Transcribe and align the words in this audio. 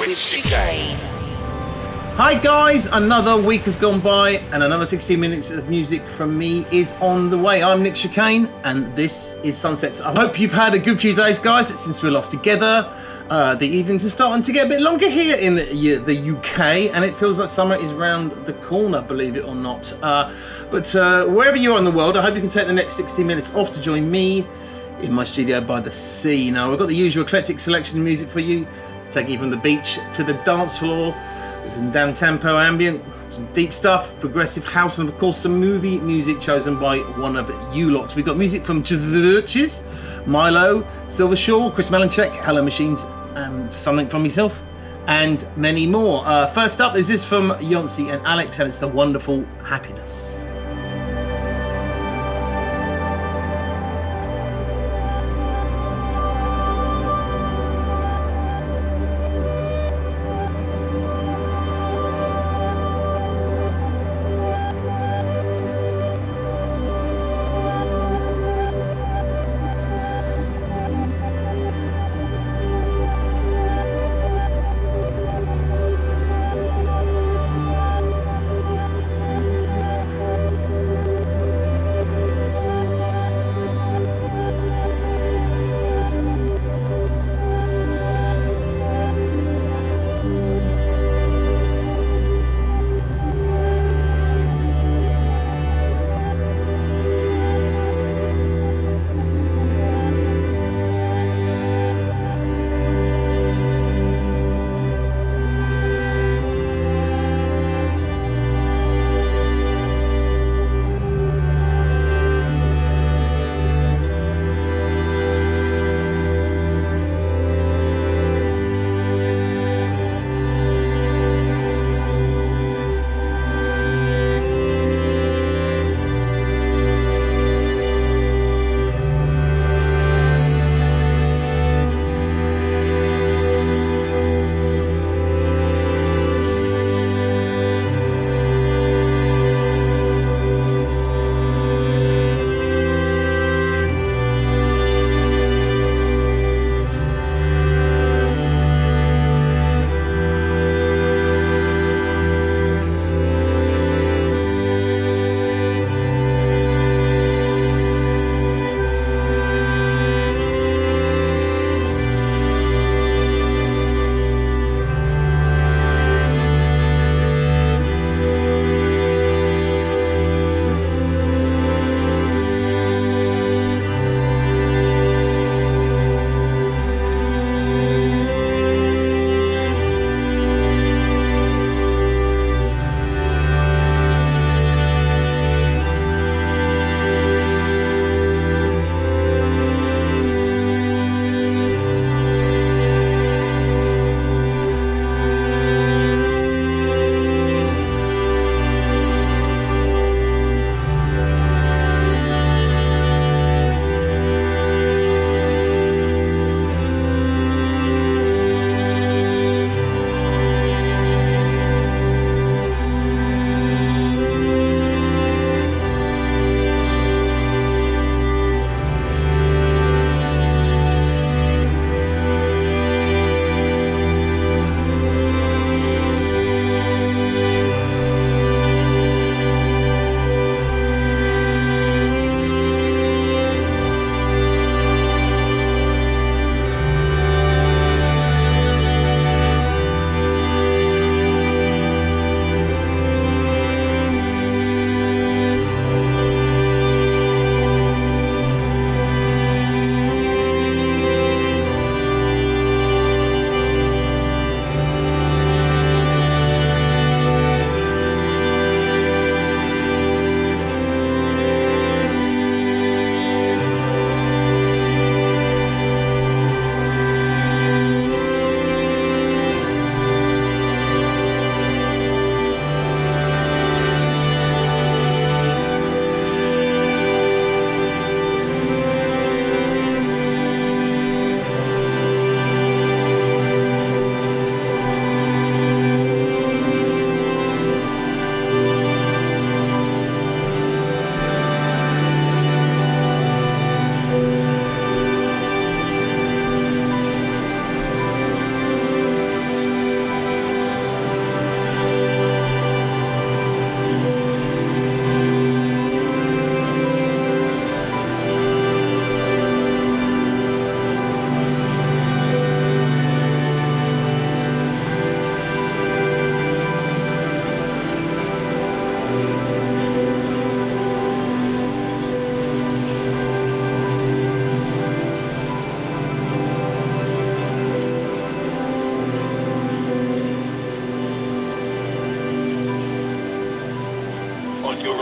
with 0.00 0.16
Chicane. 0.16 0.96
Hi 2.16 2.38
guys, 2.40 2.86
another 2.86 3.36
week 3.36 3.62
has 3.62 3.76
gone 3.76 4.00
by 4.00 4.42
and 4.50 4.62
another 4.62 4.86
16 4.86 5.20
minutes 5.20 5.50
of 5.50 5.68
music 5.68 6.02
from 6.04 6.38
me 6.38 6.64
is 6.72 6.94
on 7.02 7.28
the 7.28 7.36
way. 7.36 7.62
I'm 7.62 7.82
Nick 7.82 7.96
Chicane 7.96 8.46
and 8.64 8.96
this 8.96 9.34
is 9.44 9.58
Sunsets. 9.58 10.00
I 10.00 10.18
hope 10.18 10.40
you've 10.40 10.54
had 10.54 10.72
a 10.72 10.78
good 10.78 10.98
few 10.98 11.14
days 11.14 11.38
guys 11.38 11.68
since 11.68 12.02
we 12.02 12.08
lost 12.08 12.30
together. 12.30 12.90
Uh, 13.28 13.54
the 13.56 13.66
evenings 13.66 14.06
are 14.06 14.10
starting 14.10 14.42
to 14.42 14.52
get 14.52 14.64
a 14.64 14.68
bit 14.70 14.80
longer 14.80 15.06
here 15.06 15.36
in 15.36 15.56
the, 15.56 15.64
the 16.02 16.34
UK 16.34 16.94
and 16.94 17.04
it 17.04 17.14
feels 17.14 17.38
like 17.38 17.50
summer 17.50 17.76
is 17.76 17.92
round 17.92 18.32
the 18.46 18.54
corner, 18.54 19.02
believe 19.02 19.36
it 19.36 19.44
or 19.44 19.54
not. 19.54 19.92
Uh, 20.02 20.32
but 20.70 20.94
uh, 20.96 21.26
wherever 21.26 21.58
you 21.58 21.74
are 21.74 21.78
in 21.78 21.84
the 21.84 21.92
world, 21.92 22.16
I 22.16 22.22
hope 22.22 22.34
you 22.34 22.40
can 22.40 22.48
take 22.48 22.66
the 22.66 22.72
next 22.72 22.94
60 22.94 23.22
minutes 23.22 23.54
off 23.54 23.70
to 23.72 23.82
join 23.82 24.10
me 24.10 24.46
in 25.02 25.12
my 25.12 25.24
studio 25.24 25.60
by 25.60 25.80
the 25.80 25.90
sea. 25.90 26.50
Now, 26.50 26.70
we've 26.70 26.78
got 26.78 26.88
the 26.88 26.94
usual 26.94 27.24
eclectic 27.24 27.58
selection 27.58 27.98
of 27.98 28.04
music 28.04 28.28
for 28.28 28.40
you, 28.40 28.66
taking 29.10 29.32
you 29.32 29.38
from 29.38 29.50
the 29.50 29.56
beach 29.56 29.98
to 30.12 30.22
the 30.22 30.34
dance 30.44 30.78
floor 30.78 31.14
with 31.62 31.72
some 31.72 31.90
down 31.90 32.14
tempo 32.14 32.58
ambient, 32.58 33.02
some 33.30 33.50
deep 33.52 33.72
stuff, 33.72 34.18
progressive 34.20 34.64
house, 34.64 34.98
and 34.98 35.08
of 35.08 35.16
course 35.18 35.38
some 35.38 35.58
movie 35.58 35.98
music 36.00 36.40
chosen 36.40 36.78
by 36.78 36.98
one 36.98 37.36
of 37.36 37.50
you 37.74 37.90
lots. 37.90 38.14
We've 38.14 38.24
got 38.24 38.36
music 38.36 38.62
from 38.62 38.82
Chvrches, 38.82 40.26
Milo, 40.26 40.86
Silver 41.08 41.36
Shore, 41.36 41.70
Chris 41.70 41.90
Malinchak, 41.90 42.30
Hello 42.44 42.62
Machines, 42.62 43.04
and 43.34 43.70
something 43.70 44.08
from 44.08 44.22
myself, 44.22 44.62
and 45.06 45.46
many 45.56 45.86
more. 45.86 46.22
Uh, 46.24 46.46
first 46.46 46.80
up 46.80 46.96
is 46.96 47.08
this 47.08 47.24
from 47.24 47.50
Yonsei 47.52 48.12
and 48.12 48.24
Alex, 48.26 48.58
and 48.58 48.68
it's 48.68 48.78
The 48.78 48.88
Wonderful 48.88 49.44
Happiness. 49.64 50.46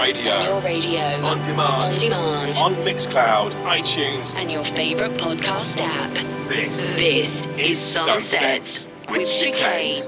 Radio. 0.08 0.32
On 0.32 0.44
your 0.44 0.60
radio. 0.60 1.00
On 1.26 1.38
demand. 1.42 1.82
On 1.82 1.94
demand. 1.98 2.52
On 2.62 2.74
Mixcloud, 2.86 3.50
iTunes. 3.64 4.34
And 4.36 4.50
your 4.50 4.64
favorite 4.64 5.12
podcast 5.12 5.80
app. 5.80 6.12
This, 6.48 6.86
This 6.88 7.46
is 7.58 7.78
Sunset 7.78 8.88
with 9.10 9.28
Chicane. 9.28 10.02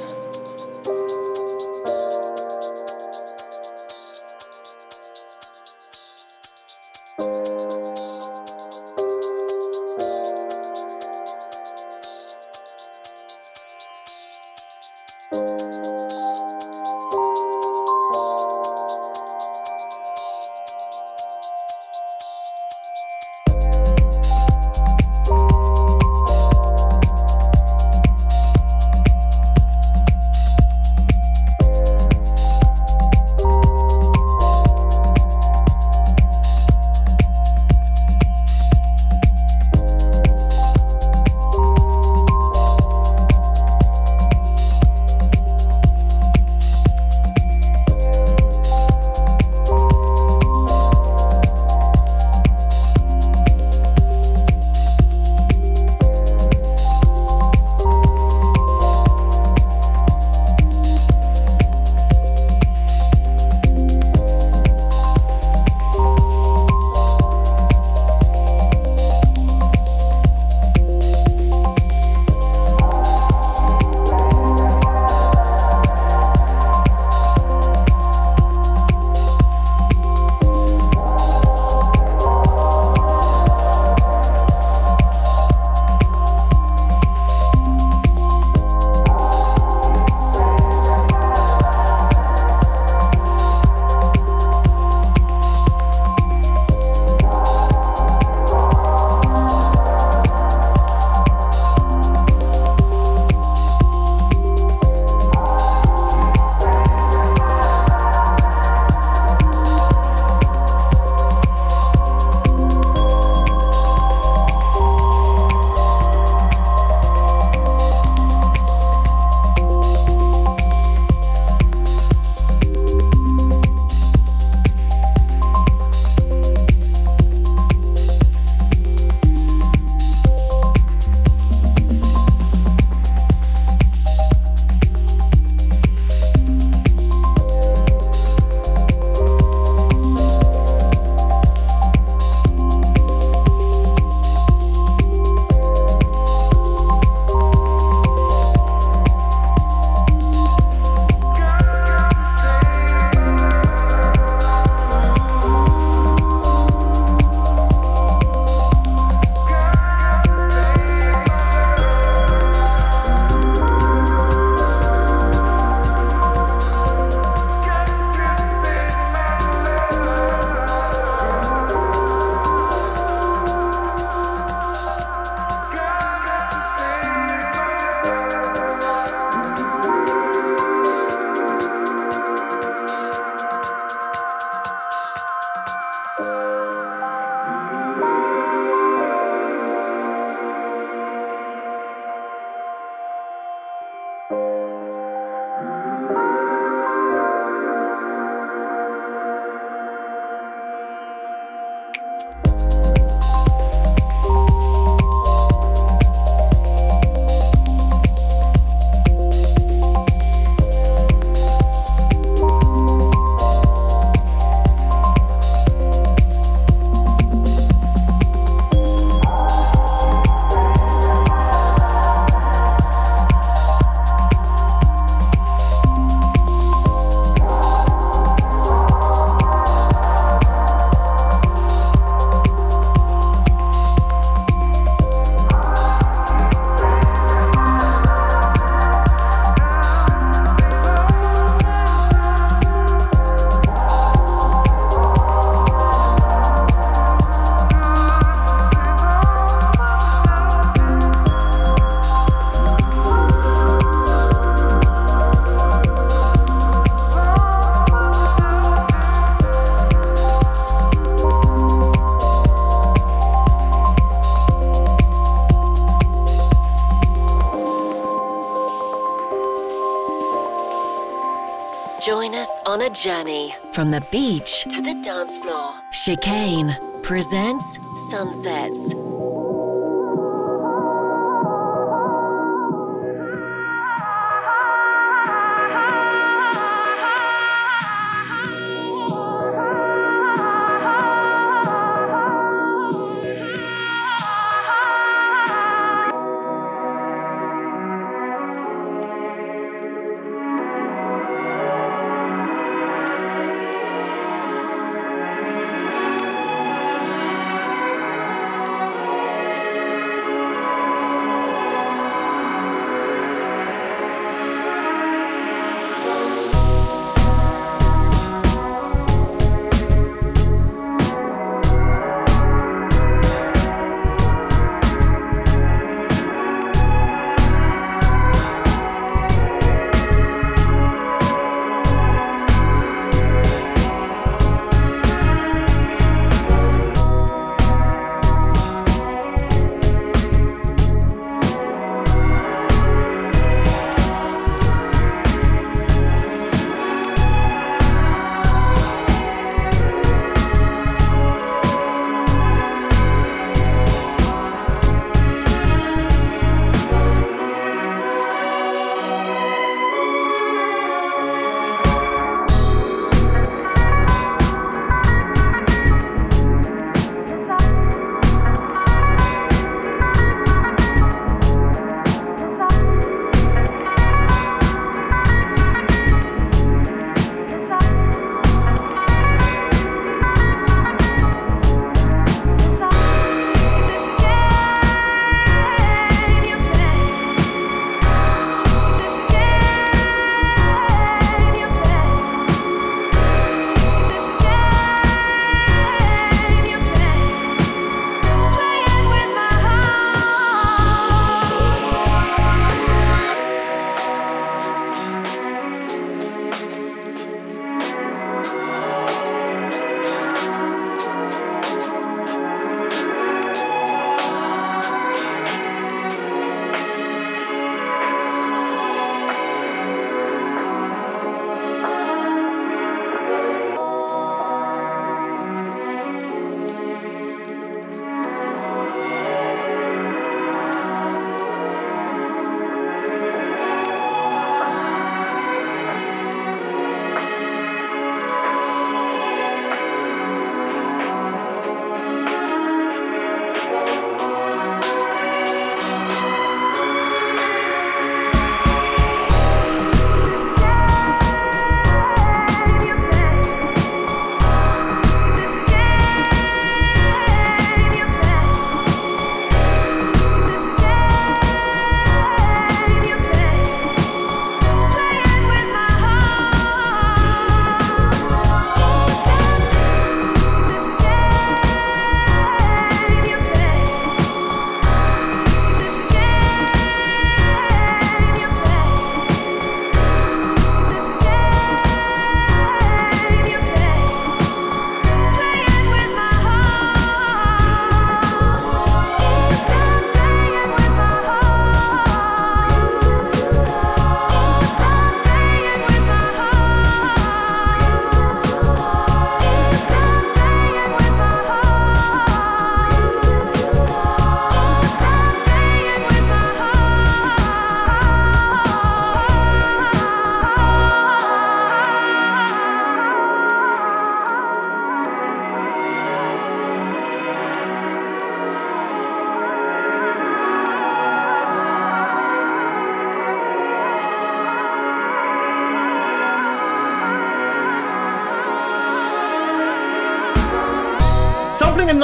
On 272.71 272.83
a 272.83 272.91
journey 272.91 273.53
from 273.73 273.91
the 273.91 274.01
beach 274.13 274.63
to 274.63 274.81
the 274.81 274.95
dance 275.03 275.39
floor. 275.39 275.75
Chicane 275.91 276.77
presents 277.03 277.81
Sunsets. 278.09 278.95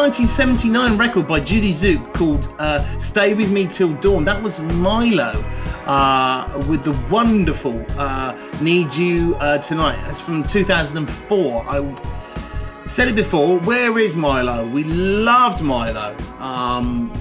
1979 0.06 0.96
record 0.96 1.26
by 1.26 1.40
Judie 1.40 1.72
Tzuke 1.72 2.14
called 2.14 2.54
uh, 2.60 2.80
Stay 2.96 3.34
With 3.34 3.50
Me 3.50 3.66
Till 3.66 3.92
Dawn. 3.94 4.24
That 4.24 4.40
was 4.40 4.60
Milo 4.60 5.32
uh, 5.84 6.64
with 6.68 6.84
the 6.84 6.92
wonderful 7.10 7.84
uh, 7.98 8.38
Need 8.62 8.94
You 8.94 9.34
uh, 9.40 9.58
Tonight. 9.58 9.96
That's 10.06 10.20
from 10.20 10.44
2004. 10.44 11.64
I 11.66 12.86
said 12.86 13.08
it 13.08 13.16
before, 13.16 13.58
where 13.58 13.98
is 13.98 14.14
Milo? 14.14 14.64
We 14.68 14.84
loved 14.84 15.60
Milo. 15.60 16.16
Um, 16.38 17.12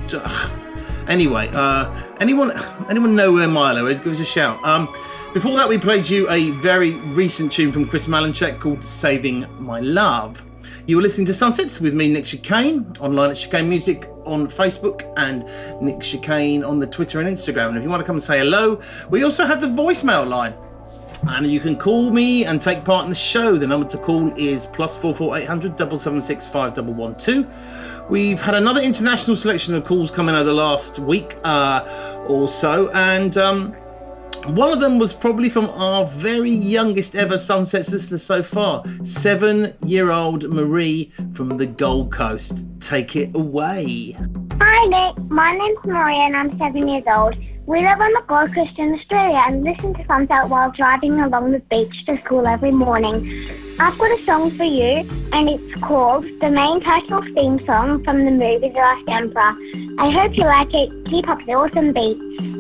anyway, 1.08 1.50
uh, 1.54 1.92
anyone 2.20 2.51
anyone 2.88 3.15
know 3.15 3.34
where 3.34 3.48
Milo 3.48 3.88
is? 3.88 4.00
Give 4.00 4.13
us 4.13 4.20
a 4.20 4.25
shout. 4.25 4.63
Um, 4.63 4.94
before 5.34 5.58
that, 5.58 5.68
we 5.68 5.80
played 5.80 6.08
you 6.08 6.30
a 6.30 6.51
very 6.51 6.94
recent 6.94 7.51
tune 7.51 7.72
from 7.72 7.88
Chris 7.88 8.06
Malinchak 8.06 8.60
called 8.60 8.84
Saving 8.84 9.48
My 9.58 9.80
Love. 9.80 10.44
You 10.88 10.98
were 10.98 11.01
listening 11.01 11.25
to 11.25 11.34
Sunsets 11.34 11.82
with 11.82 11.96
me, 11.96 12.08
Nick 12.08 12.25
Chicane, 12.25 12.96
online 13.00 13.32
at 13.32 13.38
Chicane 13.38 13.68
Music 13.68 14.08
on 14.24 14.48
Facebook 14.48 15.12
and 15.18 15.44
Nick 15.82 16.00
Chicane 16.00 16.63
on 16.63 16.80
the 16.80 16.86
Twitter 16.86 17.20
and 17.20 17.27
Instagram. 17.27 17.70
And 17.70 17.77
if 17.77 17.84
you 17.84 17.89
want 17.89 18.01
to 18.01 18.06
come 18.06 18.18
and 18.18 18.24
say 18.24 18.38
hello, 18.38 18.80
we 19.10 19.24
also 19.24 19.46
have 19.46 19.62
the 19.62 19.68
voicemail 19.68 20.27
line. 20.27 20.54
And 21.27 21.48
you 21.48 21.60
can 21.60 21.75
call 21.75 22.12
me 22.12 22.46
and 22.46 22.62
take 22.62 22.86
part 22.86 23.06
in 23.06 23.10
the 23.10 23.15
show. 23.15 23.58
The 23.58 23.65
number 23.65 23.88
to 23.88 23.98
call 23.98 24.32
is 24.38 24.68
plus 24.68 24.96
four 24.96 25.15
four 25.15 25.36
eight 25.36 25.48
hundred 25.48 25.75
double 25.75 25.98
seven 25.98 26.22
six 26.22 26.46
five 26.46 26.75
double 26.75 26.94
one 26.94 27.15
two. 27.15 27.48
We've 28.08 28.39
had 28.39 28.54
another 28.54 28.82
international 28.82 29.36
selection 29.36 29.74
of 29.74 29.86
calls 29.86 30.12
coming 30.12 30.36
over 30.36 30.44
the 30.44 30.54
last 30.54 31.00
week 31.00 31.38
uh, 31.44 32.25
or 32.27 32.48
so, 32.48 32.92
and 32.92 33.36
um, 33.38 33.72
one 34.50 34.72
of 34.72 34.80
them 34.80 35.00
was 35.00 35.14
probably 35.14 35.50
from 35.50 35.66
our 35.72 36.06
very 36.06 36.52
youngest 36.52 37.16
ever 37.16 37.38
Sunsets 37.38 37.92
listener 37.92 38.18
so 38.18 38.44
far, 38.44 38.84
seven 39.04 39.74
year 39.86 40.12
old 40.12 40.50
Marie 40.50 41.12
from 41.34 41.58
the 41.58 41.66
Gold 41.66 42.12
Coast. 42.12 42.66
Take 42.80 43.16
it 43.16 43.36
away. 43.36 44.16
Hi, 44.60 44.86
Nick. 44.86 45.18
My 45.30 45.56
name's 45.56 45.84
Marie 45.86 46.18
and 46.18 46.36
I'm 46.36 46.58
seven 46.60 46.88
years 46.88 47.04
old. 47.08 47.36
We 47.66 47.80
live 47.80 48.00
on 48.00 48.12
the 48.14 48.24
Gold 48.28 48.54
Coast 48.54 48.78
in 48.78 48.94
Australia 48.94 49.44
and 49.48 49.64
listen 49.64 49.96
to 49.96 50.06
Sunset 50.06 50.50
while 50.50 50.72
driving 50.72 51.20
along 51.20 51.52
the 51.52 51.60
beach 51.60 52.06
to 52.06 52.22
school 52.24 52.46
every 52.46 52.72
morning. 52.72 53.50
I've 53.80 53.98
got 53.98 54.12
a 54.12 54.22
song 54.22 54.52
for 54.52 54.64
you 54.64 55.10
and 55.34 55.50
it's 55.50 55.84
called 55.84 56.25
the 56.42 56.52
main 56.52 56.82
title 56.82 57.24
theme 57.34 57.66
song 57.66 58.04
from 58.04 58.24
the 58.24 58.32
movie 58.32 58.70
The 58.70 58.75
Last 58.75 59.10
Emperor. 59.10 59.56
I 59.98 60.12
hope 60.12 60.38
you 60.38 60.44
like 60.44 60.74
it. 60.75 61.06
Keep 61.08 61.28
up 61.28 61.40
the 61.46 61.54
awesome 61.54 61.92
beats. 61.92 62.55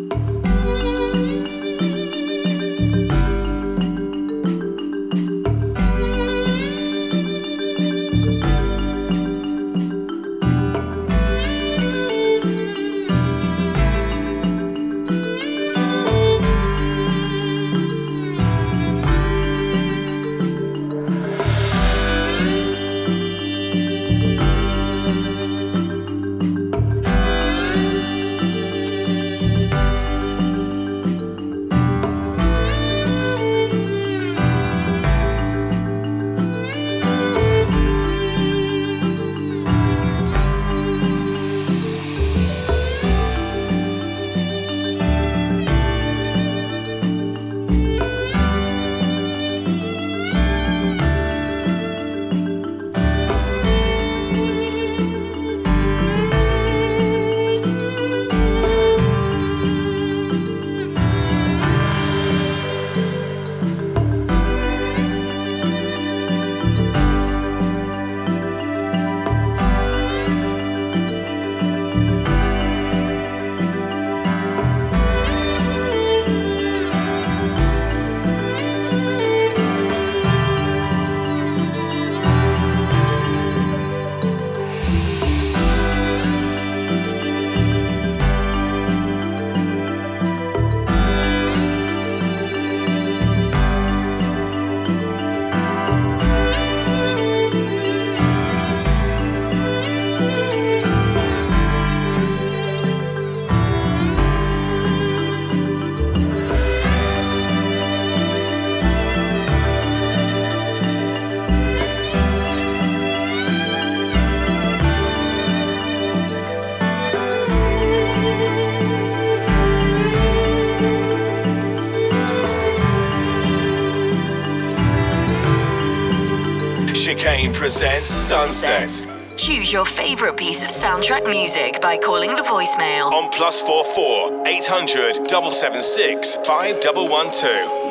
presents 127.65 128.11
Sunsets. 128.11 129.07
Choose 129.43 129.73
your 129.73 129.85
favorite 129.85 130.37
piece 130.37 130.61
of 130.63 130.69
soundtrack 130.69 131.27
music 131.27 131.81
by 131.81 131.97
calling 131.97 132.29
the 132.29 132.43
voicemail 132.43 133.11
on 133.11 133.31
plus 133.31 133.59
44 133.59 134.43
800 134.47 135.15
776 135.27 136.35
5112. 136.45 137.84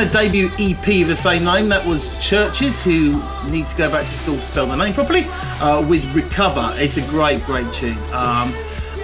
Their 0.00 0.08
debut 0.08 0.48
EP 0.58 1.02
of 1.02 1.08
the 1.08 1.14
same 1.14 1.44
name, 1.44 1.68
that 1.68 1.84
was 1.84 2.08
Chvrches, 2.14 2.82
who 2.82 3.20
need 3.50 3.68
to 3.68 3.76
go 3.76 3.90
back 3.90 4.04
to 4.04 4.14
school 4.14 4.36
to 4.36 4.42
spell 4.42 4.66
their 4.66 4.78
name 4.78 4.94
properly, 4.94 5.24
uh, 5.60 5.86
with 5.86 6.02
Recover. 6.14 6.70
It's 6.76 6.96
a 6.96 7.02
great, 7.02 7.44
great 7.44 7.70
tune. 7.70 7.98
Um, 8.14 8.48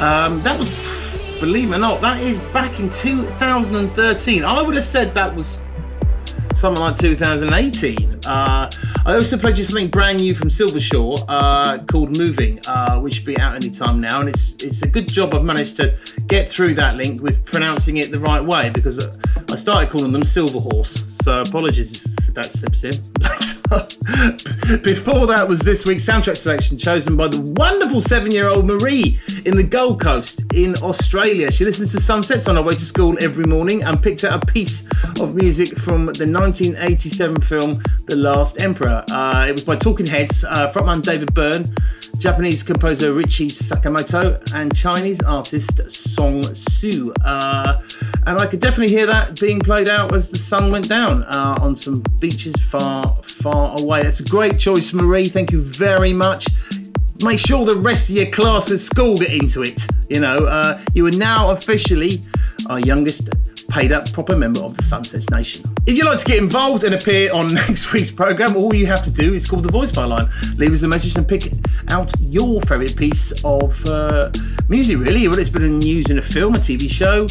um, 0.00 0.40
that 0.40 0.56
was, 0.58 0.70
believe 1.38 1.70
it 1.70 1.74
or 1.74 1.78
not, 1.80 2.00
that 2.00 2.22
is 2.22 2.38
back 2.54 2.80
in 2.80 2.88
2013. 2.88 4.42
I 4.42 4.62
would 4.62 4.74
have 4.74 4.84
said 4.84 5.12
that 5.12 5.36
was 5.36 5.60
something 6.54 6.82
like 6.82 6.96
2018. 6.96 8.15
Uh, 8.26 8.68
I 9.04 9.14
also 9.14 9.36
played 9.36 9.58
you 9.58 9.64
something 9.64 9.88
brand 9.88 10.20
new 10.20 10.34
from 10.34 10.48
Silvershore 10.48 11.18
uh, 11.28 11.78
called 11.86 12.18
Moving, 12.18 12.58
uh, 12.66 12.98
which 13.00 13.14
should 13.14 13.26
be 13.26 13.38
out 13.38 13.54
any 13.54 13.70
time 13.70 14.00
now. 14.00 14.20
And 14.20 14.28
it's 14.28 14.54
it's 14.64 14.82
a 14.82 14.88
good 14.88 15.08
job 15.08 15.34
I've 15.34 15.44
managed 15.44 15.76
to 15.76 15.96
get 16.26 16.48
through 16.48 16.74
that 16.74 16.96
link 16.96 17.22
with 17.22 17.44
pronouncing 17.46 17.98
it 17.98 18.10
the 18.10 18.18
right 18.18 18.44
way 18.44 18.70
because 18.70 18.98
I 19.50 19.56
started 19.56 19.90
calling 19.90 20.12
them 20.12 20.24
Silver 20.24 20.58
Horse. 20.58 21.04
So 21.22 21.42
apologies 21.42 22.04
if 22.28 22.34
that 22.34 22.46
slips 22.46 22.84
in. 22.84 23.52
Before 24.82 25.26
that 25.26 25.46
was 25.48 25.60
this 25.60 25.84
week's 25.84 26.04
soundtrack 26.04 26.36
selection 26.36 26.78
chosen 26.78 27.16
by 27.16 27.26
the 27.26 27.40
wonderful 27.40 28.00
seven-year-old 28.00 28.64
Marie 28.64 29.18
in 29.44 29.56
the 29.56 29.64
Gold 29.64 30.00
Coast 30.00 30.54
in 30.54 30.74
Australia. 30.82 31.50
She 31.50 31.64
listens 31.64 31.90
to 31.92 32.00
sunsets 32.00 32.46
on 32.48 32.54
her 32.54 32.62
way 32.62 32.74
to 32.74 32.84
school 32.84 33.16
every 33.20 33.44
morning 33.44 33.82
and 33.82 34.00
picked 34.00 34.22
out 34.22 34.40
a 34.40 34.46
piece 34.46 34.86
of 35.20 35.34
music 35.34 35.76
from 35.76 36.06
the 36.06 36.28
1987 36.30 37.40
film 37.40 37.80
The 38.06 38.16
Last 38.16 38.62
Emperor. 38.62 39.04
Uh, 39.10 39.46
it 39.48 39.52
was 39.52 39.64
by 39.64 39.74
Talking 39.74 40.06
Heads, 40.06 40.44
uh, 40.44 40.70
frontman 40.72 41.02
David 41.02 41.34
Byrne, 41.34 41.64
Japanese 42.18 42.62
composer 42.62 43.12
Richie 43.12 43.48
Sakamoto, 43.48 44.40
and 44.54 44.74
Chinese 44.74 45.22
artist 45.22 45.80
Cong 46.16 46.42
Su. 46.42 47.12
Uh, 47.24 47.78
and 48.26 48.38
I 48.38 48.46
could 48.46 48.60
definitely 48.60 48.94
hear 48.94 49.06
that 49.06 49.38
being 49.40 49.60
played 49.60 49.88
out 49.88 50.12
as 50.12 50.30
the 50.30 50.38
sun 50.38 50.72
went 50.72 50.88
down 50.88 51.22
uh, 51.24 51.58
on 51.60 51.76
some 51.76 52.02
beaches 52.18 52.54
far, 52.56 53.14
far 53.16 53.78
away. 53.80 54.00
It's 54.00 54.20
a 54.20 54.24
great 54.24 54.58
choice, 54.58 54.92
Marie. 54.92 55.26
Thank 55.26 55.52
you 55.52 55.60
very 55.60 56.12
much. 56.12 56.48
Make 57.22 57.38
sure 57.38 57.64
the 57.64 57.76
rest 57.76 58.10
of 58.10 58.16
your 58.16 58.30
class 58.30 58.70
at 58.72 58.80
school 58.80 59.16
get 59.16 59.32
into 59.32 59.62
it. 59.62 59.86
You 60.08 60.20
know, 60.20 60.38
uh, 60.46 60.80
you 60.94 61.06
are 61.06 61.12
now 61.12 61.50
officially 61.50 62.22
our 62.68 62.80
youngest 62.80 63.30
paid 63.68 63.92
up 63.92 64.10
proper 64.12 64.36
member 64.36 64.60
of 64.62 64.76
the 64.76 64.82
Sunsets 64.82 65.30
Nation. 65.30 65.64
If 65.86 65.96
you'd 65.96 66.06
like 66.06 66.18
to 66.18 66.24
get 66.24 66.38
involved 66.38 66.84
and 66.84 66.94
appear 66.94 67.32
on 67.32 67.46
next 67.54 67.92
week's 67.92 68.10
programme, 68.10 68.56
all 68.56 68.74
you 68.74 68.86
have 68.86 69.02
to 69.02 69.12
do 69.12 69.34
is 69.34 69.48
call 69.48 69.60
the 69.60 69.68
voicemail 69.68 70.08
line, 70.08 70.28
leave 70.56 70.72
us 70.72 70.82
a 70.82 70.88
message 70.88 71.16
and 71.16 71.26
pick 71.26 71.44
out 71.90 72.12
your 72.20 72.60
favourite 72.62 72.96
piece 72.96 73.32
of 73.44 73.84
uh, 73.86 74.30
music, 74.68 74.98
really. 74.98 75.26
Whether 75.28 75.40
it's 75.40 75.50
been 75.50 75.64
in 75.64 75.78
news 75.78 76.10
in 76.10 76.18
a 76.18 76.22
film, 76.22 76.54
a 76.54 76.58
TV 76.58 76.90
show, 76.90 77.26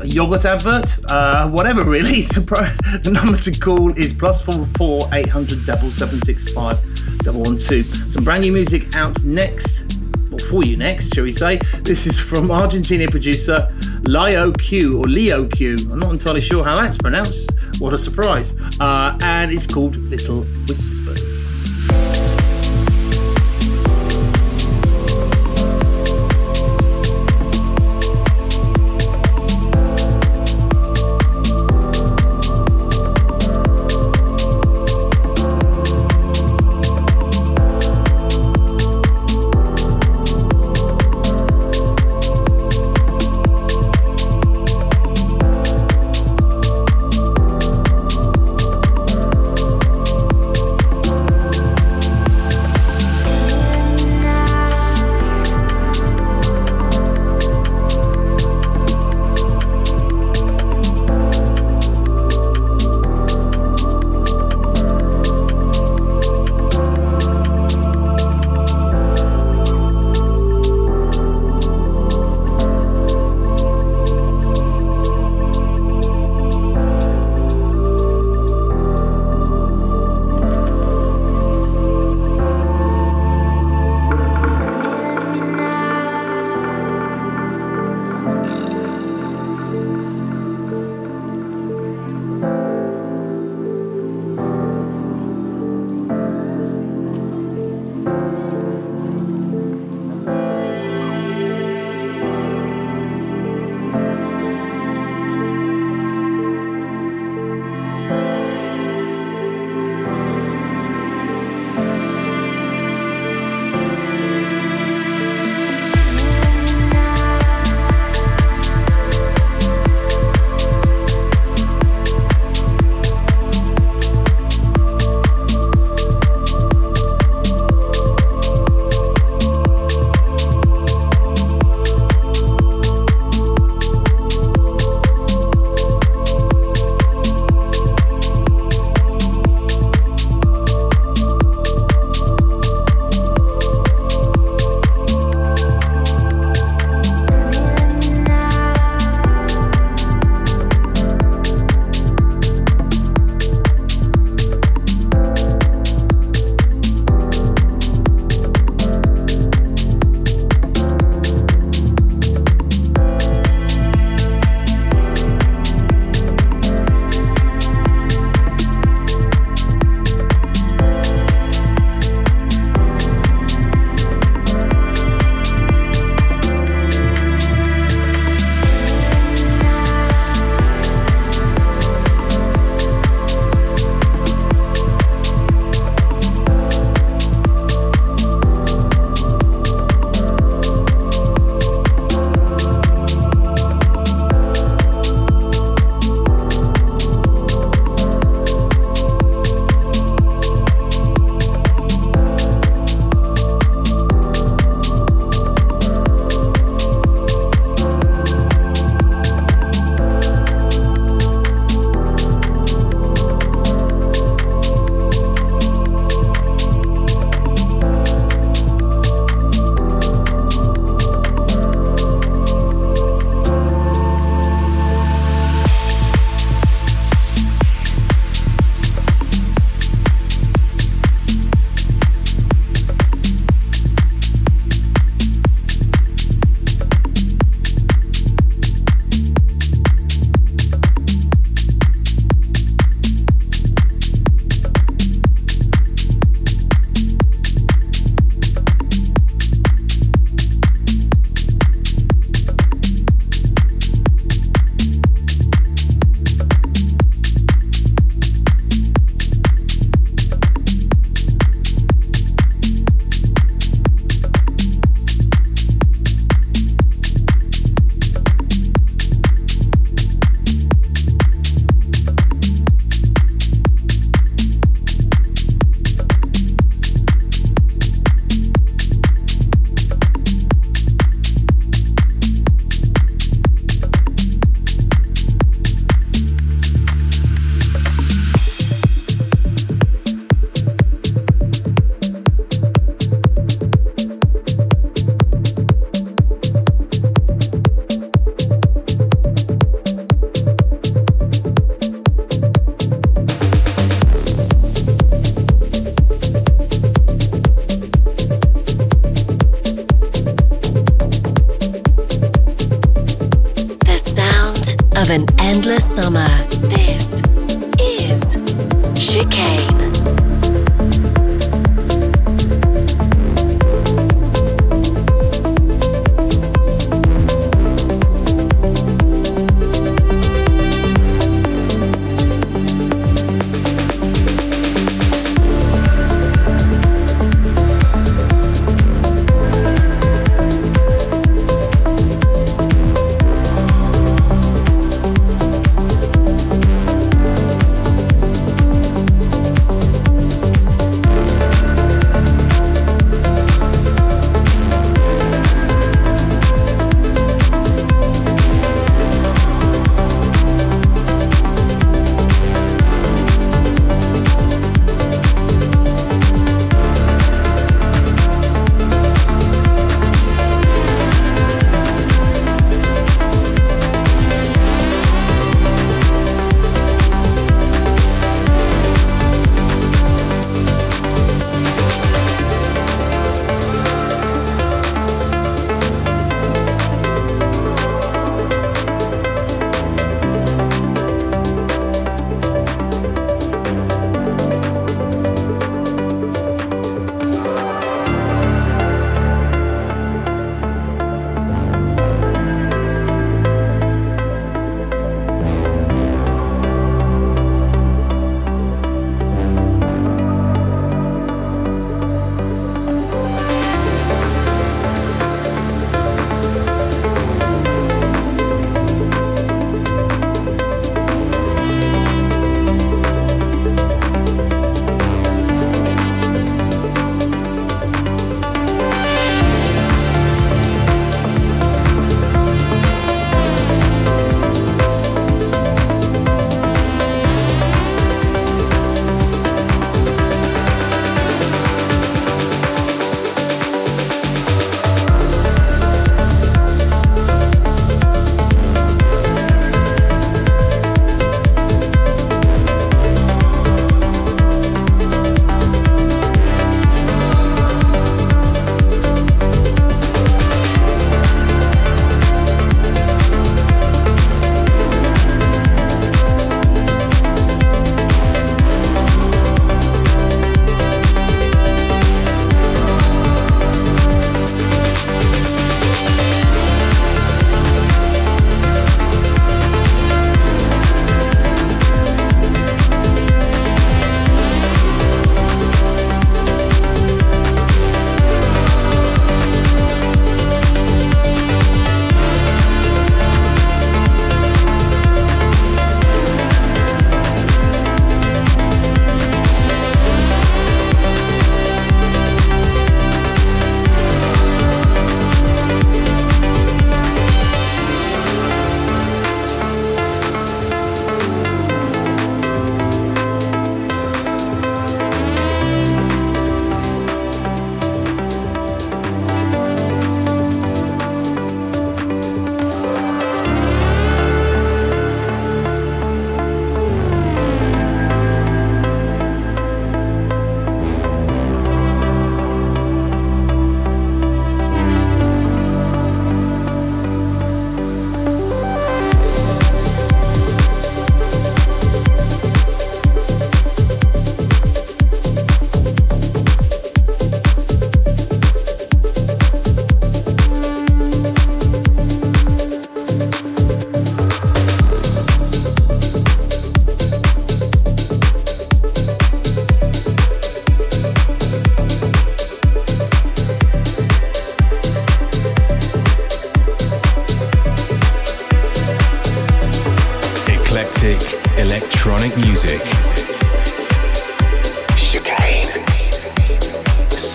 a 0.00 0.06
yogurt 0.06 0.44
advert, 0.44 0.96
uh, 1.10 1.48
whatever, 1.50 1.84
really. 1.84 2.22
The, 2.30 2.42
pro- 2.42 2.98
the 2.98 3.10
number 3.10 3.36
to 3.38 3.50
call 3.58 3.90
is 3.96 4.12
plus 4.12 4.40
four 4.40 4.64
four 4.76 5.00
eight 5.12 5.28
hundred 5.28 5.66
double 5.66 5.90
seven 5.90 6.20
six 6.22 6.52
five 6.52 6.78
double 7.18 7.42
one 7.42 7.58
two. 7.58 7.82
Some 7.82 8.24
brand 8.24 8.44
new 8.44 8.52
music 8.52 8.96
out 8.96 9.22
next, 9.24 9.99
or 10.32 10.38
for 10.38 10.64
you 10.64 10.76
next, 10.76 11.14
shall 11.14 11.24
we 11.24 11.32
say? 11.32 11.58
This 11.82 12.06
is 12.06 12.18
from 12.18 12.50
Argentina 12.50 13.06
producer 13.08 13.68
Leo 14.02 14.52
Q 14.52 14.98
or 14.98 15.04
Leo 15.04 15.46
Q. 15.46 15.76
I'm 15.92 16.00
not 16.00 16.12
entirely 16.12 16.40
sure 16.40 16.64
how 16.64 16.76
that's 16.76 16.98
pronounced. 16.98 17.80
What 17.80 17.92
a 17.92 17.98
surprise! 17.98 18.54
Uh, 18.80 19.18
and 19.22 19.50
it's 19.50 19.66
called 19.66 19.96
Little 19.96 20.42
Whispers. 20.66 21.29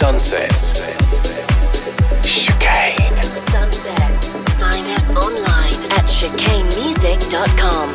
Sunsets. 0.05 0.73
Chicane. 2.21 3.23
Sunsets. 3.35 4.33
Find 4.59 4.85
us 4.89 5.09
online 5.13 5.73
at 5.93 6.05
chicanemusic.com. 6.05 7.94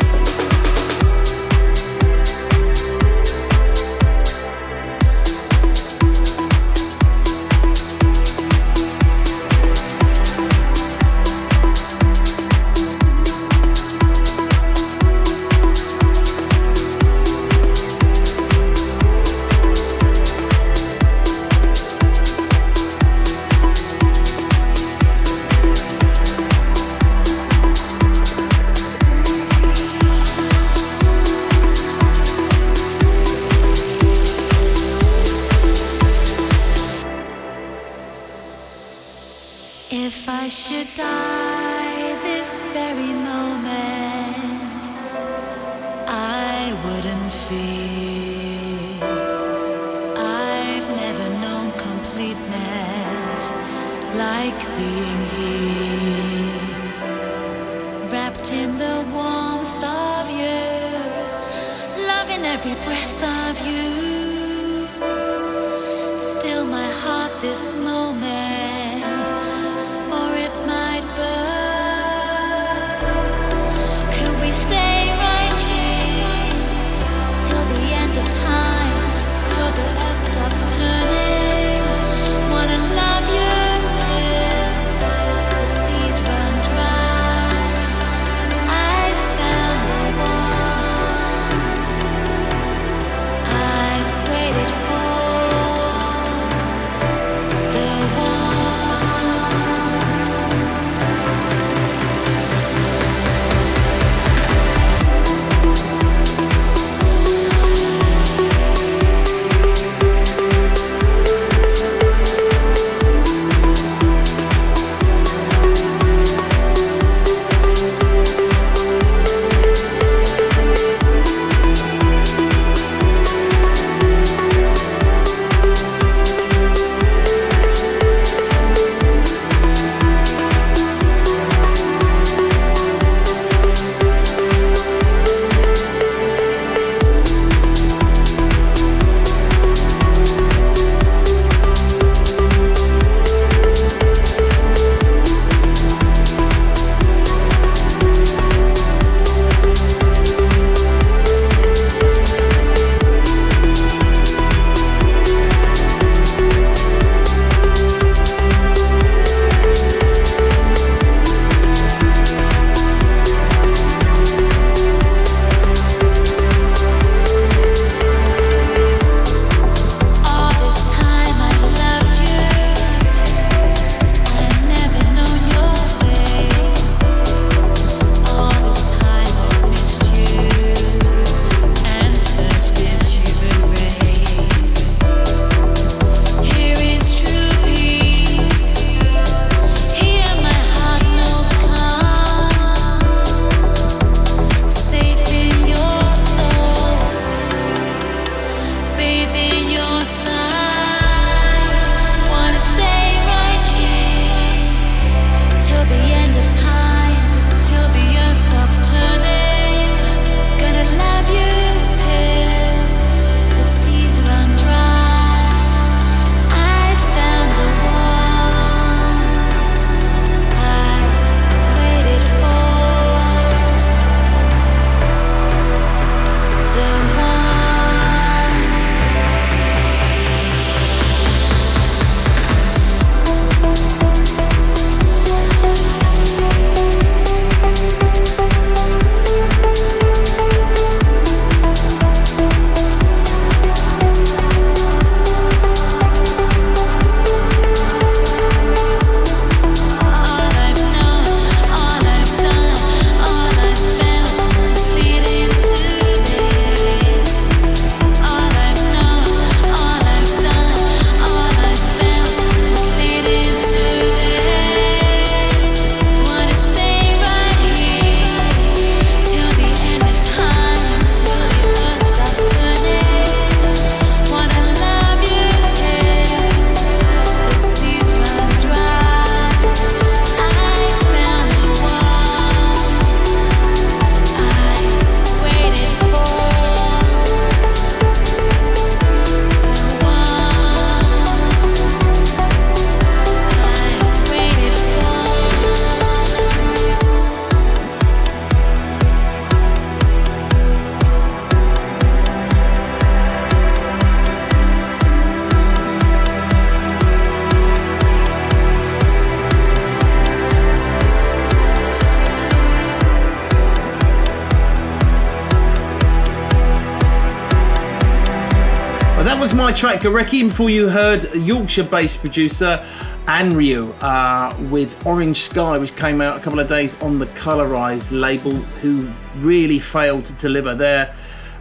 right, 319.91 320.01
Gareki, 320.01 320.49
before 320.49 320.71
you 320.71 320.89
heard 320.89 321.25
Yorkshire 321.35 321.83
based 321.83 322.21
producer 322.21 322.85
Anryu 323.27 323.93
uh, 324.01 324.55
with 324.71 325.05
Orange 325.05 325.39
Sky, 325.39 325.79
which 325.79 325.97
came 325.97 326.21
out 326.21 326.39
a 326.39 326.41
couple 326.41 326.61
of 326.61 326.69
days 326.69 327.01
on 327.03 327.19
the 327.19 327.27
Colorized 327.27 328.13
label, 328.13 328.53
who 328.53 329.11
really 329.39 329.81
failed 329.81 330.27
to 330.27 330.33
deliver 330.35 330.77
there. 330.77 331.13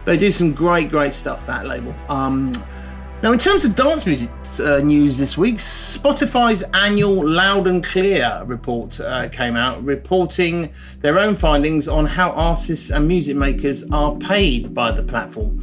They 0.04 0.16
do 0.16 0.30
some 0.30 0.52
great, 0.52 0.90
great 0.90 1.12
stuff, 1.12 1.44
that 1.46 1.66
label. 1.66 1.92
Um, 2.08 2.52
now, 3.22 3.32
in 3.32 3.38
terms 3.38 3.66
of 3.66 3.74
dance 3.74 4.06
music 4.06 4.30
uh, 4.60 4.78
news 4.78 5.18
this 5.18 5.36
week, 5.36 5.56
Spotify's 5.56 6.62
annual 6.72 7.28
Loud 7.28 7.68
and 7.68 7.84
Clear 7.84 8.42
report 8.46 8.98
uh, 8.98 9.28
came 9.28 9.56
out, 9.56 9.84
reporting 9.84 10.72
their 11.00 11.18
own 11.18 11.36
findings 11.36 11.86
on 11.86 12.06
how 12.06 12.30
artists 12.30 12.88
and 12.88 13.06
music 13.06 13.36
makers 13.36 13.84
are 13.92 14.16
paid 14.16 14.72
by 14.72 14.90
the 14.90 15.02
platform. 15.02 15.58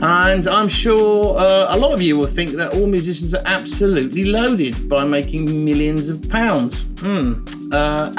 And 0.00 0.46
I'm 0.46 0.68
sure 0.68 1.36
uh, 1.38 1.74
a 1.74 1.76
lot 1.76 1.92
of 1.92 2.00
you 2.00 2.16
will 2.16 2.28
think 2.28 2.52
that 2.52 2.74
all 2.74 2.86
musicians 2.86 3.34
are 3.34 3.42
absolutely 3.46 4.22
loaded 4.22 4.88
by 4.88 5.04
making 5.04 5.64
millions 5.64 6.08
of 6.08 6.30
pounds. 6.30 6.82
Hmm. 7.00 7.44
Uh, 7.72 8.12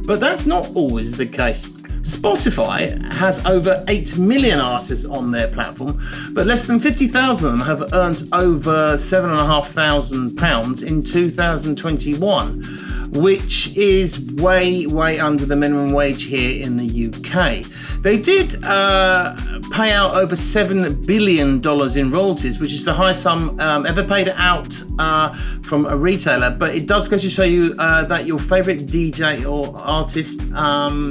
but 0.06 0.20
that's 0.20 0.46
not 0.46 0.74
always 0.74 1.18
the 1.18 1.26
case. 1.26 1.77
Spotify 2.08 3.00
has 3.12 3.44
over 3.44 3.84
8 3.86 4.16
million 4.18 4.58
artists 4.60 5.04
on 5.04 5.30
their 5.30 5.46
platform, 5.48 6.00
but 6.32 6.46
less 6.46 6.66
than 6.66 6.80
50,000 6.80 7.46
of 7.46 7.52
them 7.52 7.60
have 7.60 7.92
earned 7.92 8.22
over 8.32 8.94
£7,500 8.94 10.82
in 10.86 11.02
2021, 11.02 12.62
which 13.12 13.76
is 13.76 14.32
way, 14.34 14.86
way 14.86 15.18
under 15.18 15.44
the 15.46 15.56
minimum 15.56 15.92
wage 15.92 16.24
here 16.24 16.64
in 16.64 16.76
the 16.76 17.06
UK. 17.06 17.64
They 18.02 18.20
did 18.20 18.62
uh, 18.64 19.34
pay 19.72 19.92
out 19.92 20.14
over 20.14 20.34
$7 20.34 21.06
billion 21.06 21.60
in 21.96 22.10
royalties, 22.10 22.60
which 22.60 22.72
is 22.72 22.84
the 22.84 22.92
highest 22.92 23.22
sum 23.22 23.58
um, 23.60 23.86
ever 23.86 24.04
paid 24.04 24.28
out 24.36 24.82
uh, 24.98 25.34
from 25.62 25.86
a 25.86 25.96
retailer, 25.96 26.50
but 26.50 26.74
it 26.74 26.86
does 26.86 27.08
go 27.08 27.18
to 27.18 27.28
show 27.28 27.44
you 27.44 27.74
uh, 27.78 28.04
that 28.04 28.26
your 28.26 28.38
favourite 28.38 28.80
DJ 28.80 29.48
or 29.48 29.76
artist, 29.78 30.40
um, 30.52 31.10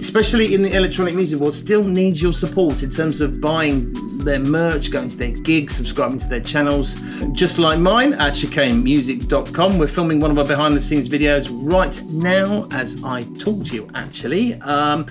especially 0.00 0.54
in 0.54 0.62
the 0.62 0.74
electronic 0.76 1.14
music 1.14 1.40
world, 1.40 1.54
still 1.54 1.84
needs 1.84 2.22
your 2.22 2.32
support 2.32 2.82
in 2.82 2.90
terms 2.90 3.20
of 3.20 3.40
buying 3.40 3.92
their 4.24 4.38
merch, 4.38 4.90
going 4.90 5.08
to 5.08 5.16
their 5.16 5.32
gigs, 5.32 5.74
subscribing 5.74 6.18
to 6.18 6.28
their 6.28 6.40
channels. 6.40 7.00
Just 7.32 7.58
like 7.58 7.78
mine 7.78 8.12
at 8.14 8.34
chicanemusic.com. 8.34 9.78
We're 9.78 9.86
filming 9.86 10.20
one 10.20 10.30
of 10.30 10.38
our 10.38 10.44
behind 10.44 10.74
the 10.74 10.80
scenes 10.80 11.08
videos 11.08 11.29
right 11.50 12.02
now 12.12 12.66
as 12.72 13.02
I 13.04 13.22
talk 13.22 13.64
to 13.66 13.74
you, 13.74 13.88
actually. 13.94 14.54
Um, 14.62 15.06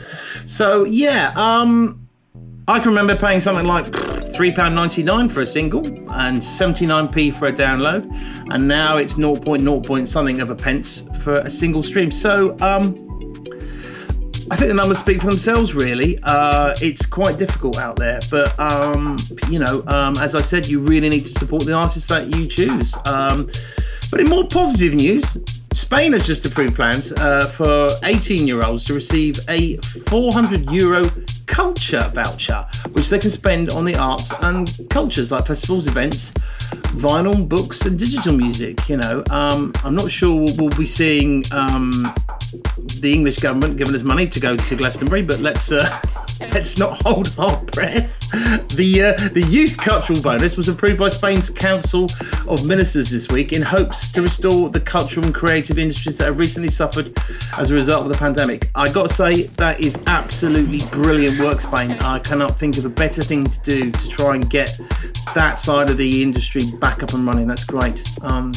so, 0.46 0.84
yeah, 0.84 1.32
um, 1.36 2.08
I 2.68 2.80
can 2.80 2.90
remember 2.90 3.16
paying 3.16 3.40
something 3.40 3.66
like 3.66 3.86
£3.99 3.86 5.32
for 5.32 5.42
a 5.42 5.46
single 5.46 5.86
and 5.88 6.38
79p 6.38 7.34
for 7.34 7.48
a 7.48 7.54
download, 7.54 8.10
and 8.54 8.68
now 8.68 8.98
it's 8.98 9.16
0.0 9.16 9.86
point 9.86 10.10
something 10.10 10.42
of 10.42 10.50
a 10.50 10.56
pence 10.56 11.08
for 11.24 11.40
a 11.40 11.50
single 11.50 11.84
stream. 11.84 12.12
So, 12.12 12.58
um, 12.60 12.96
I 14.52 14.56
think 14.56 14.70
the 14.70 14.74
numbers 14.74 14.98
speak 14.98 15.22
for 15.22 15.30
themselves, 15.30 15.76
really. 15.76 16.18
Uh, 16.24 16.76
it's 16.82 17.06
quite 17.06 17.38
difficult 17.38 17.78
out 17.78 17.98
there, 17.98 18.20
but 18.32 18.60
um, 18.60 19.18
you 19.48 19.60
know, 19.60 19.84
um, 19.86 20.18
as 20.18 20.34
I 20.34 20.42
said, 20.42 20.68
you 20.68 20.80
really 20.80 21.08
need 21.08 21.26
to 21.26 21.32
support 21.32 21.66
the 21.66 21.74
artists 21.74 22.10
that 22.10 22.28
you 22.36 22.48
choose. 22.48 22.96
Um, 23.06 23.48
but 24.10 24.20
in 24.20 24.28
more 24.28 24.48
positive 24.48 24.96
news, 24.96 25.38
Spain 25.80 26.12
has 26.12 26.28
just 26.28 26.46
approved 26.46 26.76
plans 26.76 27.14
uh, 27.14 27.48
for 27.48 27.90
18 28.04 28.46
year 28.46 28.64
olds 28.66 28.84
to 28.84 28.94
receive 28.94 29.40
a 29.48 29.78
400 29.78 30.70
euro 30.72 31.10
culture 31.46 32.12
voucher, 32.14 32.68
which 32.92 33.10
they 33.10 33.18
can 33.18 33.30
spend 33.30 33.70
on 33.70 33.86
the 33.86 33.96
arts 33.96 34.34
and 34.42 34.78
cultures 34.90 35.32
like 35.32 35.48
festivals, 35.48 35.88
events, 35.88 36.32
vinyl, 37.00 37.48
books, 37.48 37.86
and 37.86 37.98
digital 37.98 38.34
music. 38.34 38.90
You 38.90 38.98
know, 38.98 39.24
um, 39.32 39.72
I'm 39.86 39.96
not 39.96 40.12
sure 40.12 40.36
we'll, 40.58 40.70
be 40.70 40.84
seeing 40.84 41.46
um, 41.54 41.92
the 43.00 43.14
English 43.14 43.38
government 43.38 43.78
giving 43.78 43.96
us 43.96 44.04
money 44.04 44.28
to 44.28 44.40
go 44.42 44.58
to 44.58 44.76
Glastonbury, 44.76 45.22
but 45.22 45.40
let's 45.40 45.72
uh, 45.72 46.02
let's 46.54 46.78
not 46.78 47.02
hold 47.04 47.34
our 47.40 47.58
breath. 47.64 48.19
The 48.80 49.16
uh, 49.18 49.30
the 49.30 49.42
youth 49.50 49.78
cultural 49.78 50.22
bonus 50.22 50.56
was 50.56 50.70
approved 50.70 51.00
by 51.00 51.10
Spain's 51.10 51.50
Council 51.50 52.08
of 52.48 52.66
Ministers 52.66 53.10
this 53.10 53.28
week 53.28 53.52
in 53.52 53.62
hopes 53.62 54.10
to 54.12 54.22
restore 54.22 54.70
the 54.70 54.80
cultural 54.80 55.26
and 55.26 55.34
creative 55.34 55.78
industries 55.78 56.18
that 56.18 56.26
have 56.26 56.38
recently 56.38 56.70
suffered 56.70 57.12
as 57.58 57.72
a 57.72 57.74
result 57.74 58.04
of 58.04 58.10
the 58.10 58.18
pandemic. 58.18 58.70
I 58.76 58.92
got 58.92 59.08
to 59.08 59.14
say 59.14 59.44
that 59.44 59.80
is 59.82 60.02
absolutely 60.08 60.80
brilliant 60.92 61.40
work, 61.40 61.62
Spain. 61.62 61.92
I 61.92 62.20
cannot 62.20 62.60
think 62.60 62.78
of 62.78 62.86
a 62.86 62.90
better 62.90 63.24
thing 63.24 63.46
to 63.46 63.60
do 63.62 63.92
to 63.92 64.10
try 64.10 64.36
and 64.36 64.50
get 64.50 64.80
that 65.34 65.60
side 65.60 65.90
of 65.90 65.98
the 65.98 66.22
industry 66.22 66.62
back 66.80 67.04
up 67.04 67.14
and 67.14 67.26
running. 67.26 67.48
That's 67.48 67.66
great. 67.66 68.04
Um, 68.22 68.54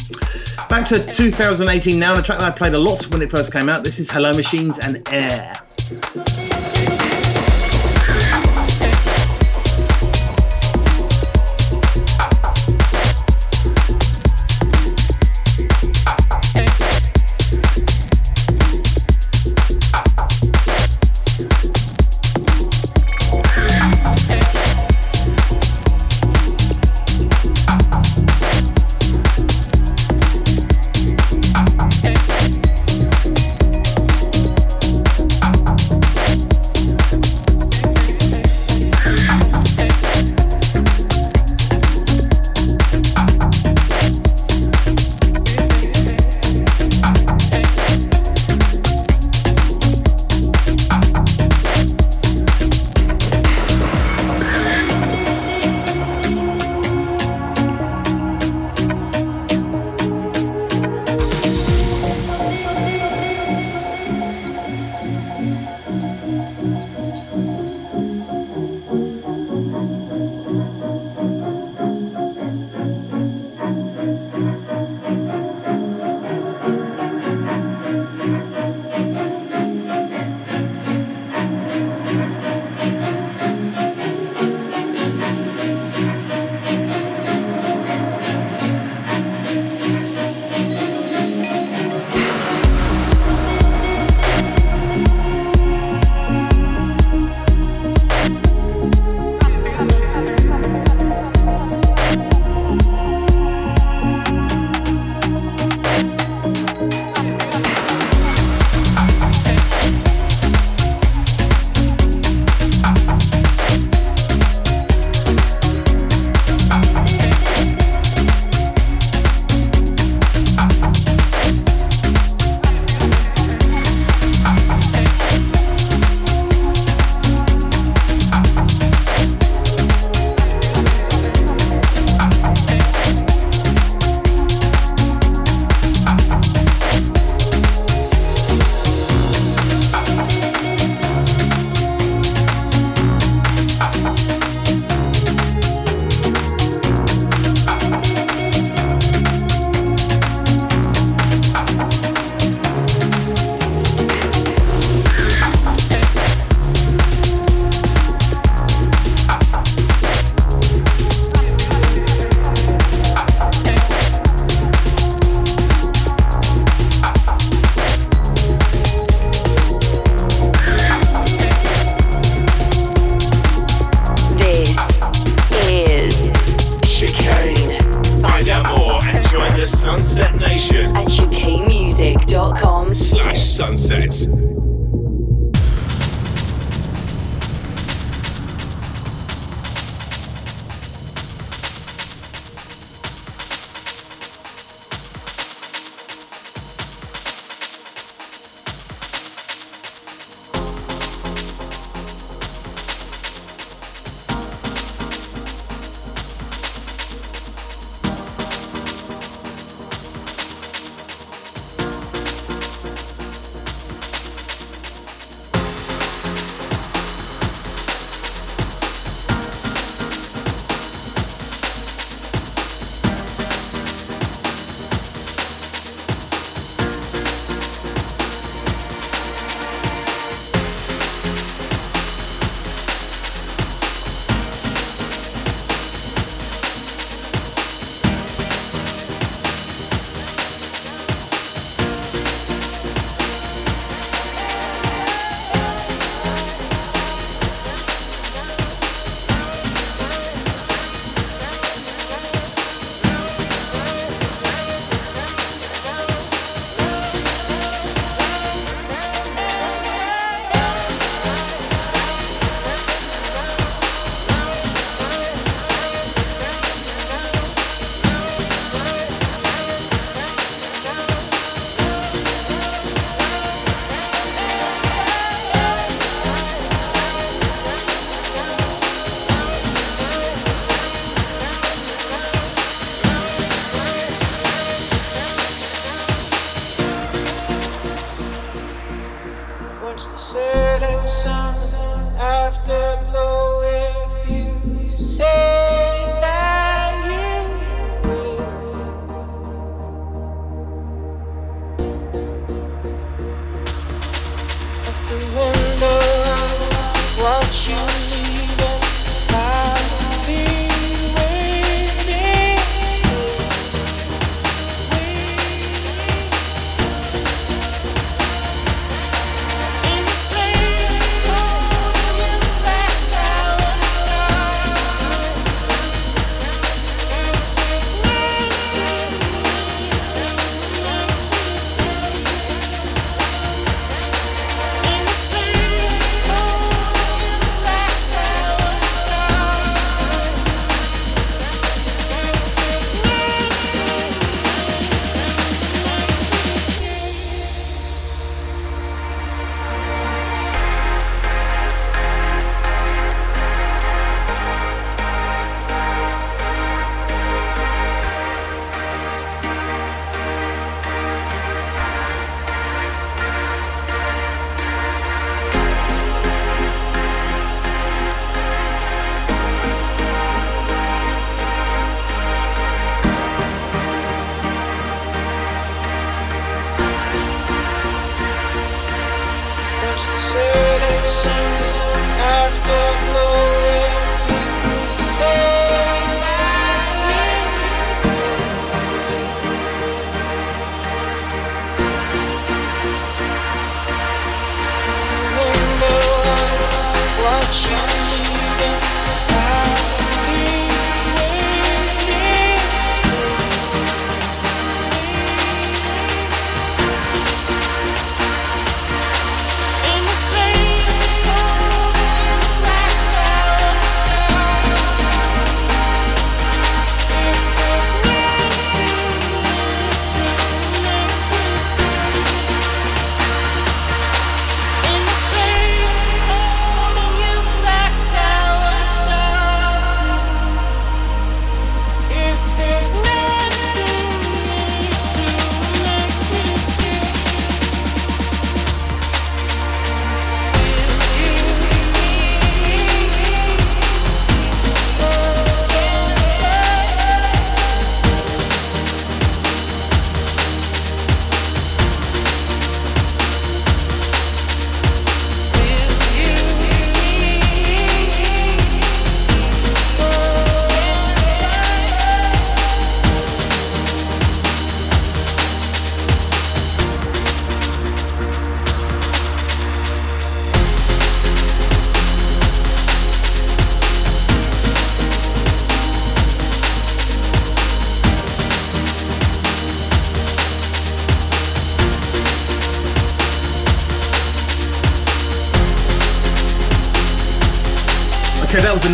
back 0.69 0.85
to 0.87 0.99
2018 0.99 1.99
now. 1.99 2.15
The 2.15 2.21
track 2.21 2.39
that 2.39 2.53
I 2.53 2.55
played 2.55 2.75
a 2.75 2.79
lot 2.79 3.03
when 3.09 3.21
it 3.21 3.31
first 3.31 3.51
came 3.51 3.69
out. 3.69 3.83
This 3.83 3.99
is 3.99 4.09
Hello 4.11 4.33
Machines 4.33 4.79
and 4.79 5.01
Air. 5.11 5.61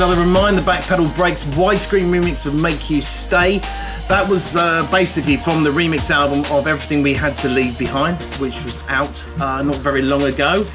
Another 0.02 0.22
Remind 0.22 0.58
the 0.58 0.62
Backpedal 0.62 1.14
Breaks 1.14 1.44
widescreen 1.44 2.10
remix 2.10 2.46
of 2.46 2.56
Make 2.56 2.90
You 2.90 3.02
Stay. 3.02 3.58
That 4.08 4.26
was 4.30 4.56
uh, 4.56 4.88
basically 4.90 5.36
from 5.36 5.62
the 5.62 5.72
remix 5.72 6.10
album 6.10 6.40
of 6.56 6.68
Everything 6.68 7.04
We 7.04 7.14
Had 7.14 7.36
to 7.38 7.50
Leave 7.50 7.78
Behind, 7.78 8.18
which 8.40 8.64
was 8.64 8.80
out 8.88 9.28
uh, 9.42 9.62
not 9.62 9.76
very 9.76 10.02
long 10.02 10.22
ago. 10.22 10.66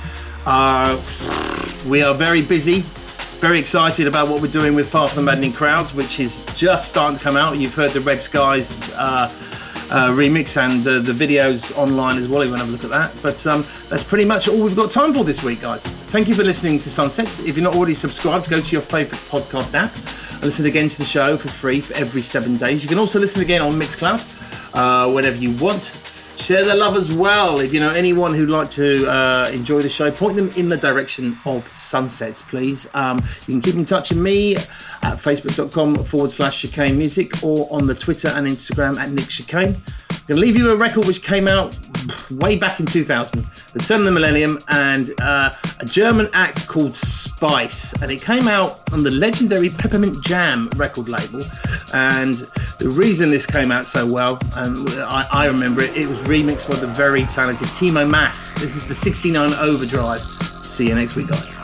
Uh, 0.45 1.01
we 1.89 2.03
are 2.03 2.12
very 2.12 2.43
busy, 2.43 2.81
very 3.41 3.59
excited 3.59 4.07
about 4.07 4.29
what 4.29 4.43
we're 4.43 4.51
doing 4.53 4.75
with 4.75 4.91
Far 4.91 5.09
From 5.09 5.25
the 5.25 5.31
Maddening 5.31 5.55
Crowds, 5.55 5.95
which 5.95 6.20
is 6.20 6.45
just 6.55 6.91
starting 6.91 7.16
to 7.16 7.25
come 7.25 7.39
out. 7.39 7.57
You've 7.57 7.75
heard 7.75 7.93
the 7.93 8.01
Red 8.03 8.20
Skies 8.20 8.77
uh, 8.93 9.33
uh, 9.91 10.11
remix 10.11 10.59
and 10.59 10.87
uh, 10.87 10.99
the 10.99 11.12
videos 11.12 11.75
online 11.79 12.18
as 12.18 12.29
well. 12.29 12.45
You 12.45 12.51
want 12.51 12.61
to 12.61 12.66
have 12.66 12.68
a 12.68 12.77
look 12.77 12.85
at 12.85 12.91
that. 12.91 13.22
But 13.22 13.47
um, 13.47 13.64
that's 13.89 14.03
pretty 14.03 14.27
much 14.27 14.49
all 14.49 14.62
we've 14.62 14.77
got 14.77 14.91
time 14.91 15.14
for 15.14 15.25
this 15.25 15.43
week, 15.43 15.62
guys. 15.62 16.03
Thank 16.14 16.28
you 16.28 16.36
for 16.36 16.44
listening 16.44 16.78
to 16.78 16.90
Sunsets. 16.90 17.40
If 17.40 17.56
you're 17.56 17.64
not 17.64 17.74
already 17.74 17.94
subscribed, 17.94 18.48
go 18.48 18.60
to 18.60 18.70
your 18.72 18.82
favourite 18.82 19.20
podcast 19.24 19.74
app 19.74 19.92
and 20.34 20.44
listen 20.44 20.64
again 20.64 20.88
to 20.88 20.98
the 20.98 21.04
show 21.04 21.36
for 21.36 21.48
free 21.48 21.80
for 21.80 21.92
every 21.96 22.22
seven 22.22 22.56
days. 22.56 22.84
You 22.84 22.88
can 22.88 22.98
also 22.98 23.18
listen 23.18 23.42
again 23.42 23.60
on 23.60 23.72
Mixcloud 23.72 24.22
uh, 24.74 25.12
whenever 25.12 25.36
you 25.36 25.50
want. 25.56 25.86
Share 26.36 26.64
the 26.64 26.76
love 26.76 26.94
as 26.94 27.12
well. 27.12 27.58
If 27.58 27.74
you 27.74 27.80
know 27.80 27.90
anyone 27.90 28.32
who'd 28.32 28.48
like 28.48 28.70
to 28.70 29.08
uh, 29.08 29.50
enjoy 29.52 29.82
the 29.82 29.88
show, 29.88 30.12
point 30.12 30.36
them 30.36 30.52
in 30.54 30.68
the 30.68 30.76
direction 30.76 31.36
of 31.46 31.66
sunsets, 31.74 32.42
please. 32.42 32.88
Um, 32.94 33.18
you 33.48 33.54
can 33.54 33.60
keep 33.60 33.74
in 33.74 33.84
touch 33.84 34.10
with 34.10 34.20
me 34.20 34.54
at 34.54 35.18
facebook.com 35.18 36.04
forward 36.04 36.30
slash 36.30 36.62
chicane 36.62 36.96
music 36.96 37.42
or 37.42 37.66
on 37.72 37.88
the 37.88 37.94
Twitter 37.94 38.28
and 38.28 38.46
Instagram 38.46 38.98
at 38.98 39.10
Nick 39.10 39.26
Chicane. 39.26 39.82
To 40.29 40.35
leave 40.35 40.57
you 40.57 40.70
a 40.70 40.77
record 40.77 41.07
which 41.07 41.22
came 41.22 41.47
out 41.47 41.79
way 42.31 42.57
back 42.57 42.81
in 42.81 42.87
2000, 42.87 43.47
the 43.75 43.79
turn 43.79 44.01
of 44.01 44.07
the 44.07 44.11
millennium, 44.11 44.59
and 44.68 45.11
uh, 45.20 45.51
a 45.81 45.85
German 45.85 46.31
act 46.33 46.66
called 46.66 46.97
Spice. 46.97 47.93
And 48.01 48.11
it 48.11 48.22
came 48.22 48.49
out 48.49 48.91
on 48.93 49.03
the 49.03 49.11
legendary 49.11 49.68
Peppermint 49.68 50.25
Jam 50.25 50.70
record 50.77 51.11
label. 51.11 51.43
And 51.93 52.35
the 52.79 52.89
reason 52.89 53.31
this 53.31 53.45
came 53.45 53.70
out 53.70 53.85
so 53.85 54.11
well, 54.11 54.39
and 54.55 54.89
I, 55.01 55.27
I 55.31 55.47
remember 55.47 55.83
it, 55.83 55.95
it 55.95 56.09
was 56.09 56.18
remixed 56.20 56.70
by 56.70 56.77
the 56.77 56.87
very 56.87 57.25
talented 57.25 57.68
Timo 57.68 58.09
Maas. 58.09 58.55
This 58.55 58.77
is 58.77 58.89
the 58.89 58.95
69 58.95 59.53
Overdrive. 59.55 60.22
See 60.22 60.89
you 60.89 60.95
next 60.95 61.16
week, 61.16 61.29
guys. 61.29 61.63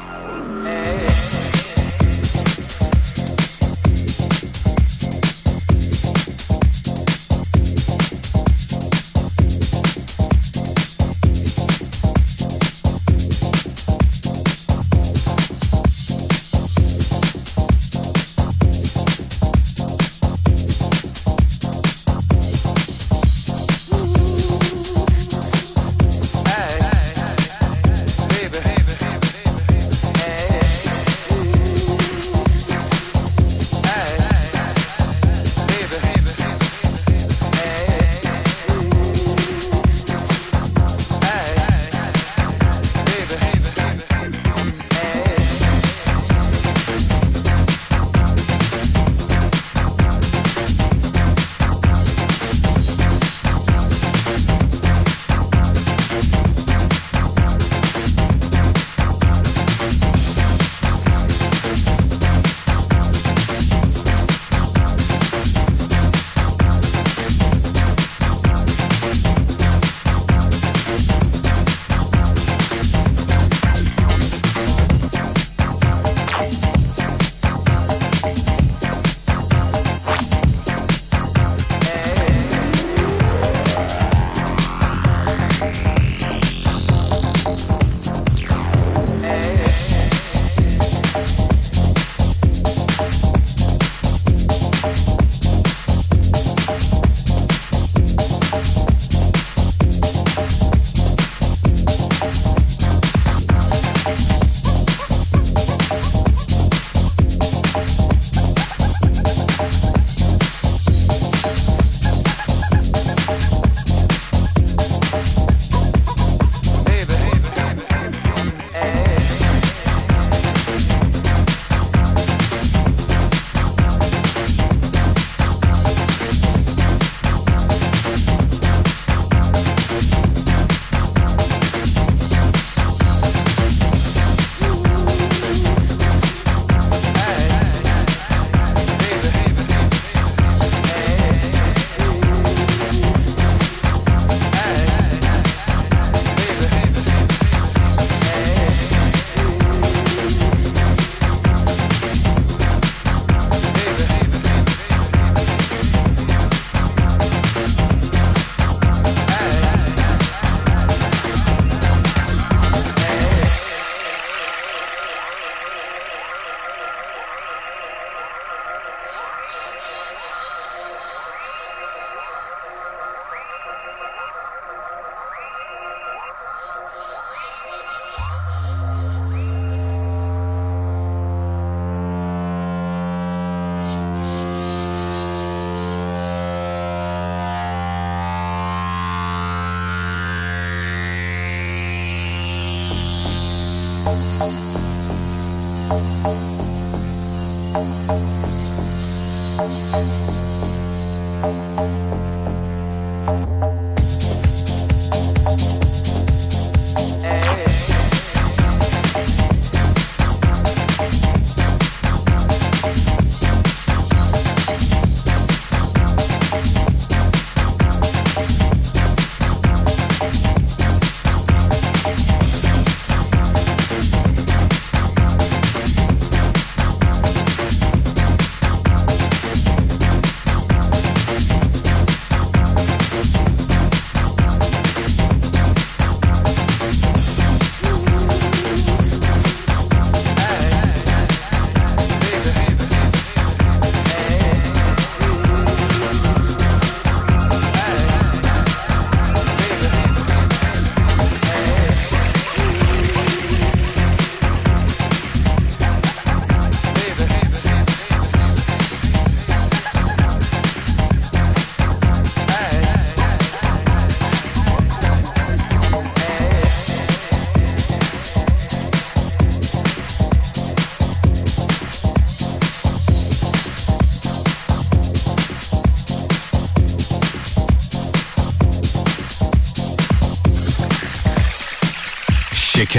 Música 194.41 196.50